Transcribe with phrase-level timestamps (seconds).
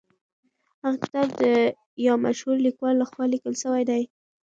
[0.83, 1.43] هغه کتاب د
[2.07, 4.03] یو مشهور لیکوال لخوا لیکل سوی دی.